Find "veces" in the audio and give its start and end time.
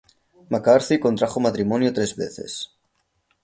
2.15-2.73